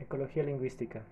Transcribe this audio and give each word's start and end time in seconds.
Ecología 0.00 0.42
lingüística. 0.42 1.02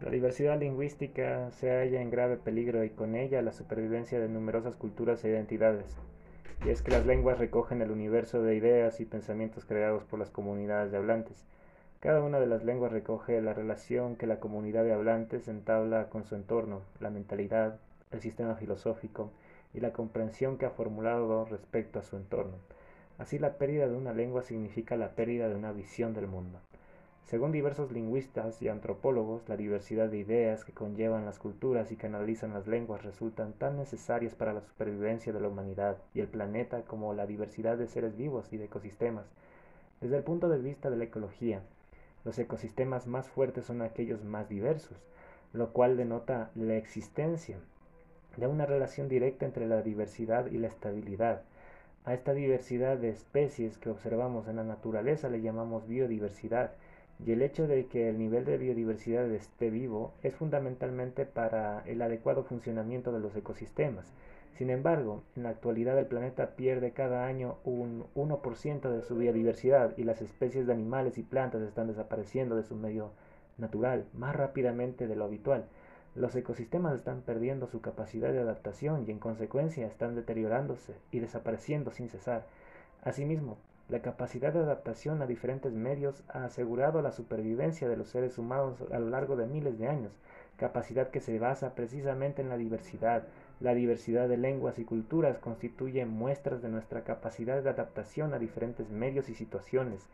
La 0.00 0.10
diversidad 0.10 0.60
lingüística 0.60 1.50
se 1.50 1.70
halla 1.70 2.00
en 2.00 2.10
grave 2.10 2.36
peligro 2.36 2.84
y 2.84 2.90
con 2.90 3.16
ella 3.16 3.42
la 3.42 3.52
supervivencia 3.52 4.20
de 4.20 4.28
numerosas 4.28 4.76
culturas 4.76 5.24
e 5.24 5.28
identidades. 5.28 5.96
Y 6.64 6.68
es 6.68 6.82
que 6.82 6.92
las 6.92 7.04
lenguas 7.04 7.38
recogen 7.38 7.82
el 7.82 7.90
universo 7.90 8.42
de 8.42 8.54
ideas 8.54 9.00
y 9.00 9.06
pensamientos 9.06 9.64
creados 9.64 10.04
por 10.04 10.20
las 10.20 10.30
comunidades 10.30 10.92
de 10.92 10.98
hablantes. 10.98 11.44
Cada 11.98 12.22
una 12.22 12.38
de 12.38 12.46
las 12.46 12.62
lenguas 12.62 12.92
recoge 12.92 13.42
la 13.42 13.54
relación 13.54 14.14
que 14.14 14.28
la 14.28 14.38
comunidad 14.38 14.84
de 14.84 14.92
hablantes 14.92 15.48
entabla 15.48 16.10
con 16.10 16.24
su 16.24 16.36
entorno, 16.36 16.82
la 17.00 17.10
mentalidad, 17.10 17.80
el 18.12 18.20
sistema 18.20 18.54
filosófico 18.54 19.32
y 19.74 19.80
la 19.80 19.92
comprensión 19.92 20.58
que 20.58 20.66
ha 20.66 20.70
formulado 20.70 21.44
respecto 21.44 21.98
a 21.98 22.04
su 22.04 22.16
entorno. 22.16 22.54
Así 23.18 23.40
la 23.40 23.58
pérdida 23.58 23.88
de 23.88 23.96
una 23.96 24.12
lengua 24.12 24.42
significa 24.42 24.96
la 24.96 25.10
pérdida 25.16 25.48
de 25.48 25.56
una 25.56 25.72
visión 25.72 26.14
del 26.14 26.28
mundo. 26.28 26.60
Según 27.30 27.52
diversos 27.52 27.92
lingüistas 27.92 28.60
y 28.60 28.66
antropólogos, 28.66 29.48
la 29.48 29.56
diversidad 29.56 30.08
de 30.08 30.18
ideas 30.18 30.64
que 30.64 30.72
conllevan 30.72 31.24
las 31.24 31.38
culturas 31.38 31.92
y 31.92 31.96
que 31.96 32.08
analizan 32.08 32.52
las 32.52 32.66
lenguas 32.66 33.04
resultan 33.04 33.52
tan 33.52 33.76
necesarias 33.76 34.34
para 34.34 34.52
la 34.52 34.62
supervivencia 34.62 35.32
de 35.32 35.38
la 35.38 35.46
humanidad 35.46 35.98
y 36.12 36.18
el 36.18 36.26
planeta 36.26 36.82
como 36.82 37.14
la 37.14 37.26
diversidad 37.26 37.78
de 37.78 37.86
seres 37.86 38.16
vivos 38.16 38.52
y 38.52 38.56
de 38.56 38.64
ecosistemas. 38.64 39.26
Desde 40.00 40.16
el 40.16 40.24
punto 40.24 40.48
de 40.48 40.58
vista 40.58 40.90
de 40.90 40.96
la 40.96 41.04
ecología, 41.04 41.62
los 42.24 42.36
ecosistemas 42.36 43.06
más 43.06 43.28
fuertes 43.28 43.64
son 43.64 43.80
aquellos 43.80 44.24
más 44.24 44.48
diversos, 44.48 44.98
lo 45.52 45.72
cual 45.72 45.96
denota 45.96 46.50
la 46.56 46.74
existencia 46.74 47.58
de 48.38 48.48
una 48.48 48.66
relación 48.66 49.08
directa 49.08 49.46
entre 49.46 49.68
la 49.68 49.82
diversidad 49.82 50.46
y 50.46 50.58
la 50.58 50.66
estabilidad. 50.66 51.42
A 52.04 52.12
esta 52.12 52.34
diversidad 52.34 52.96
de 52.96 53.10
especies 53.10 53.78
que 53.78 53.90
observamos 53.90 54.48
en 54.48 54.56
la 54.56 54.64
naturaleza 54.64 55.28
le 55.28 55.42
llamamos 55.42 55.86
biodiversidad 55.86 56.72
y 57.26 57.32
el 57.32 57.42
hecho 57.42 57.66
de 57.66 57.86
que 57.86 58.08
el 58.08 58.18
nivel 58.18 58.44
de 58.44 58.56
biodiversidad 58.56 59.30
esté 59.30 59.70
vivo 59.70 60.14
es 60.22 60.34
fundamentalmente 60.34 61.26
para 61.26 61.82
el 61.86 62.00
adecuado 62.02 62.44
funcionamiento 62.44 63.12
de 63.12 63.20
los 63.20 63.36
ecosistemas. 63.36 64.12
Sin 64.54 64.70
embargo, 64.70 65.22
en 65.36 65.44
la 65.44 65.50
actualidad 65.50 65.98
el 65.98 66.06
planeta 66.06 66.56
pierde 66.56 66.92
cada 66.92 67.26
año 67.26 67.56
un 67.64 68.04
1% 68.14 68.90
de 68.90 69.02
su 69.02 69.16
biodiversidad 69.16 69.96
y 69.96 70.04
las 70.04 70.20
especies 70.22 70.66
de 70.66 70.72
animales 70.72 71.18
y 71.18 71.22
plantas 71.22 71.62
están 71.62 71.88
desapareciendo 71.88 72.56
de 72.56 72.62
su 72.62 72.76
medio 72.76 73.12
natural 73.58 74.06
más 74.14 74.34
rápidamente 74.34 75.06
de 75.06 75.16
lo 75.16 75.24
habitual. 75.24 75.66
Los 76.14 76.34
ecosistemas 76.34 76.94
están 76.94 77.22
perdiendo 77.22 77.68
su 77.68 77.80
capacidad 77.80 78.32
de 78.32 78.40
adaptación 78.40 79.04
y 79.06 79.12
en 79.12 79.18
consecuencia 79.18 79.86
están 79.86 80.16
deteriorándose 80.16 80.94
y 81.12 81.20
desapareciendo 81.20 81.90
sin 81.90 82.08
cesar. 82.08 82.46
Asimismo, 83.02 83.58
la 83.90 84.02
capacidad 84.02 84.52
de 84.52 84.60
adaptación 84.60 85.20
a 85.20 85.26
diferentes 85.26 85.72
medios 85.72 86.22
ha 86.28 86.44
asegurado 86.44 87.02
la 87.02 87.10
supervivencia 87.10 87.88
de 87.88 87.96
los 87.96 88.08
seres 88.08 88.38
humanos 88.38 88.84
a 88.92 89.00
lo 89.00 89.10
largo 89.10 89.34
de 89.34 89.46
miles 89.46 89.78
de 89.78 89.88
años, 89.88 90.12
capacidad 90.56 91.10
que 91.10 91.20
se 91.20 91.40
basa 91.40 91.74
precisamente 91.74 92.40
en 92.40 92.48
la 92.48 92.56
diversidad. 92.56 93.24
La 93.58 93.74
diversidad 93.74 94.28
de 94.28 94.36
lenguas 94.36 94.78
y 94.78 94.84
culturas 94.84 95.38
constituye 95.38 96.06
muestras 96.06 96.62
de 96.62 96.68
nuestra 96.68 97.02
capacidad 97.02 97.60
de 97.62 97.70
adaptación 97.70 98.32
a 98.32 98.38
diferentes 98.38 98.90
medios 98.90 99.28
y 99.28 99.34
situaciones. 99.34 100.08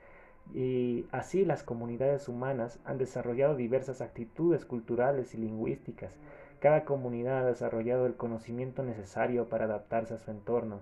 Y 0.54 1.04
así 1.12 1.44
las 1.44 1.62
comunidades 1.62 2.28
humanas 2.28 2.78
han 2.86 2.96
desarrollado 2.96 3.56
diversas 3.56 4.00
actitudes 4.00 4.64
culturales 4.64 5.34
y 5.34 5.38
lingüísticas. 5.38 6.12
Cada 6.60 6.86
comunidad 6.86 7.40
ha 7.40 7.48
desarrollado 7.48 8.06
el 8.06 8.14
conocimiento 8.14 8.82
necesario 8.82 9.50
para 9.50 9.66
adaptarse 9.66 10.14
a 10.14 10.18
su 10.18 10.30
entorno 10.30 10.80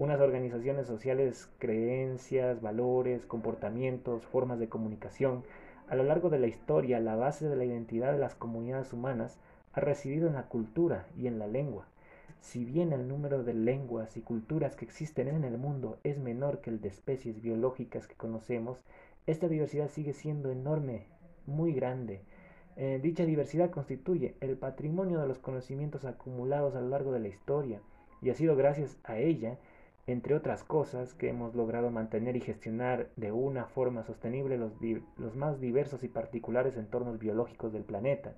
unas 0.00 0.18
organizaciones 0.18 0.86
sociales, 0.86 1.50
creencias, 1.58 2.62
valores, 2.62 3.26
comportamientos, 3.26 4.24
formas 4.24 4.58
de 4.58 4.70
comunicación. 4.70 5.44
A 5.88 5.94
lo 5.94 6.04
largo 6.04 6.30
de 6.30 6.38
la 6.38 6.46
historia, 6.46 7.00
la 7.00 7.16
base 7.16 7.46
de 7.46 7.54
la 7.54 7.66
identidad 7.66 8.10
de 8.10 8.18
las 8.18 8.34
comunidades 8.34 8.94
humanas 8.94 9.38
ha 9.74 9.80
residido 9.80 10.26
en 10.26 10.34
la 10.34 10.44
cultura 10.44 11.06
y 11.18 11.26
en 11.26 11.38
la 11.38 11.46
lengua. 11.46 11.86
Si 12.40 12.64
bien 12.64 12.94
el 12.94 13.08
número 13.08 13.44
de 13.44 13.52
lenguas 13.52 14.16
y 14.16 14.22
culturas 14.22 14.74
que 14.74 14.86
existen 14.86 15.28
en 15.28 15.44
el 15.44 15.58
mundo 15.58 15.98
es 16.02 16.18
menor 16.18 16.62
que 16.62 16.70
el 16.70 16.80
de 16.80 16.88
especies 16.88 17.42
biológicas 17.42 18.06
que 18.06 18.14
conocemos, 18.14 18.82
esta 19.26 19.48
diversidad 19.48 19.90
sigue 19.90 20.14
siendo 20.14 20.50
enorme, 20.50 21.08
muy 21.44 21.74
grande. 21.74 22.22
Eh, 22.76 23.00
dicha 23.02 23.26
diversidad 23.26 23.68
constituye 23.68 24.34
el 24.40 24.56
patrimonio 24.56 25.20
de 25.20 25.28
los 25.28 25.38
conocimientos 25.38 26.06
acumulados 26.06 26.74
a 26.74 26.80
lo 26.80 26.88
largo 26.88 27.12
de 27.12 27.20
la 27.20 27.28
historia, 27.28 27.82
y 28.22 28.30
ha 28.30 28.34
sido 28.34 28.56
gracias 28.56 28.96
a 29.04 29.18
ella 29.18 29.58
entre 30.12 30.34
otras 30.34 30.64
cosas, 30.64 31.14
que 31.14 31.28
hemos 31.28 31.54
logrado 31.54 31.90
mantener 31.90 32.36
y 32.36 32.40
gestionar 32.40 33.08
de 33.16 33.32
una 33.32 33.66
forma 33.66 34.02
sostenible 34.02 34.56
los, 34.56 35.36
más 35.36 35.60
diversos 35.60 36.02
y 36.04 36.08
particulares 36.08 36.76
entornos 36.76 37.18
biológicos 37.18 37.72
del 37.72 37.84
planeta. 37.84 38.32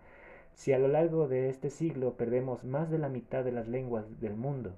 Si 0.54 0.72
a 0.72 0.78
lo 0.78 0.88
largo 0.88 1.28
de 1.28 1.48
este 1.48 1.70
siglo 1.70 2.14
perdemos 2.16 2.64
más 2.64 2.90
de 2.90 2.98
la 2.98 3.08
mitad 3.08 3.44
de 3.44 3.52
las 3.52 3.68
lenguas 3.68 4.20
del 4.20 4.34
mundo, 4.34 4.74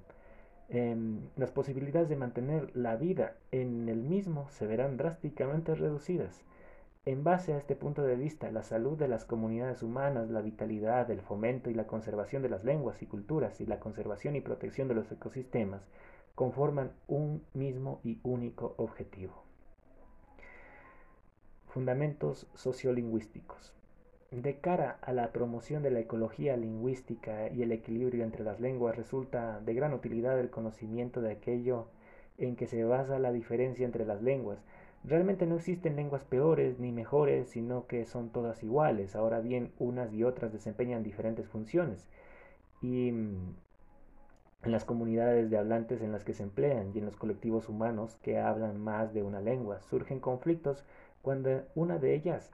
em, 0.68 1.20
las 1.36 1.50
posibilidades 1.50 2.08
de 2.08 2.16
mantener 2.16 2.70
la 2.76 2.96
vida 2.96 3.36
en 3.50 3.88
el 3.88 4.02
mismo 4.02 4.48
se 4.50 4.66
verán 4.66 4.96
drásticamente 4.96 5.74
reducidas. 5.74 6.42
En 7.06 7.22
base 7.24 7.52
a 7.52 7.58
este 7.58 7.76
punto 7.76 8.02
de 8.02 8.16
vista, 8.16 8.50
la 8.50 8.62
salud 8.62 8.96
de 8.98 9.08
las 9.08 9.24
comunidades 9.24 9.82
humanas, 9.82 10.30
la 10.30 10.40
vitalidad, 10.40 11.10
el 11.10 11.20
fomento 11.20 11.70
y 11.70 11.74
la 11.74 11.86
conservación 11.86 12.42
de 12.42 12.48
las 12.48 12.64
lenguas 12.64 13.02
y 13.02 13.06
culturas 13.06 13.60
y 13.60 13.66
la 13.66 13.78
conservación 13.78 14.36
y 14.36 14.40
protección 14.40 14.88
de 14.88 14.94
los 14.94 15.12
ecosistemas 15.12 15.82
conforman 16.34 16.92
un 17.06 17.42
mismo 17.54 18.00
y 18.02 18.18
único 18.22 18.74
objetivo. 18.76 19.44
Fundamentos 21.68 22.46
sociolingüísticos. 22.54 23.72
De 24.30 24.58
cara 24.58 24.98
a 25.02 25.12
la 25.12 25.32
promoción 25.32 25.82
de 25.84 25.92
la 25.92 26.00
ecología 26.00 26.56
lingüística 26.56 27.48
y 27.50 27.62
el 27.62 27.70
equilibrio 27.70 28.24
entre 28.24 28.42
las 28.42 28.58
lenguas, 28.58 28.96
resulta 28.96 29.60
de 29.60 29.74
gran 29.74 29.94
utilidad 29.94 30.38
el 30.40 30.50
conocimiento 30.50 31.20
de 31.20 31.32
aquello 31.32 31.86
en 32.38 32.56
que 32.56 32.66
se 32.66 32.82
basa 32.82 33.20
la 33.20 33.30
diferencia 33.30 33.84
entre 33.84 34.04
las 34.04 34.22
lenguas. 34.22 34.58
Realmente 35.04 35.46
no 35.46 35.56
existen 35.56 35.96
lenguas 35.96 36.24
peores 36.24 36.80
ni 36.80 36.90
mejores, 36.90 37.48
sino 37.50 37.86
que 37.86 38.06
son 38.06 38.30
todas 38.30 38.62
iguales. 38.64 39.14
Ahora 39.14 39.40
bien, 39.40 39.70
unas 39.78 40.12
y 40.12 40.24
otras 40.24 40.52
desempeñan 40.52 41.04
diferentes 41.04 41.46
funciones. 41.46 42.08
Y 42.82 43.12
en 44.64 44.72
las 44.72 44.84
comunidades 44.84 45.50
de 45.50 45.58
hablantes 45.58 46.00
en 46.02 46.12
las 46.12 46.24
que 46.24 46.32
se 46.32 46.42
emplean 46.42 46.92
y 46.94 46.98
en 46.98 47.04
los 47.04 47.16
colectivos 47.16 47.68
humanos 47.68 48.16
que 48.22 48.38
hablan 48.38 48.80
más 48.80 49.12
de 49.12 49.22
una 49.22 49.40
lengua. 49.40 49.80
Surgen 49.82 50.20
conflictos 50.20 50.84
cuando 51.22 51.62
una 51.74 51.98
de 51.98 52.14
ellas 52.14 52.50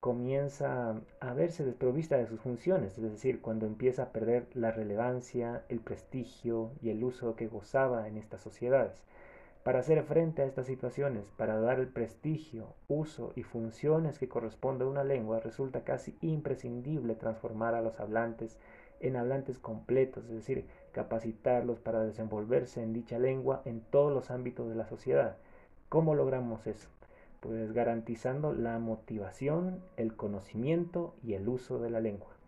comienza 0.00 0.98
a 1.20 1.34
verse 1.34 1.64
desprovista 1.64 2.16
de 2.16 2.26
sus 2.26 2.40
funciones, 2.40 2.96
es 2.96 3.02
decir, 3.02 3.42
cuando 3.42 3.66
empieza 3.66 4.04
a 4.04 4.12
perder 4.12 4.46
la 4.54 4.70
relevancia, 4.70 5.62
el 5.68 5.80
prestigio 5.80 6.70
y 6.80 6.88
el 6.88 7.04
uso 7.04 7.36
que 7.36 7.48
gozaba 7.48 8.08
en 8.08 8.16
estas 8.16 8.40
sociedades. 8.40 9.04
Para 9.62 9.80
hacer 9.80 10.02
frente 10.04 10.40
a 10.40 10.46
estas 10.46 10.66
situaciones, 10.66 11.30
para 11.36 11.60
dar 11.60 11.80
el 11.80 11.88
prestigio, 11.88 12.68
uso 12.88 13.34
y 13.36 13.42
funciones 13.42 14.18
que 14.18 14.28
corresponde 14.28 14.84
a 14.84 14.88
una 14.88 15.04
lengua, 15.04 15.40
resulta 15.40 15.84
casi 15.84 16.16
imprescindible 16.22 17.14
transformar 17.14 17.74
a 17.74 17.82
los 17.82 18.00
hablantes 18.00 18.58
en 19.00 19.16
hablantes 19.16 19.58
completos, 19.58 20.24
es 20.24 20.30
decir, 20.30 20.66
capacitarlos 20.92 21.78
para 21.78 22.02
desenvolverse 22.02 22.82
en 22.82 22.92
dicha 22.92 23.18
lengua 23.18 23.62
en 23.64 23.80
todos 23.80 24.12
los 24.12 24.30
ámbitos 24.30 24.68
de 24.68 24.76
la 24.76 24.86
sociedad. 24.86 25.36
¿Cómo 25.88 26.14
logramos 26.14 26.66
eso? 26.66 26.88
Pues 27.40 27.72
garantizando 27.72 28.52
la 28.52 28.78
motivación, 28.78 29.80
el 29.96 30.14
conocimiento 30.14 31.14
y 31.24 31.34
el 31.34 31.48
uso 31.48 31.78
de 31.78 31.90
la 31.90 32.00
lengua. 32.00 32.39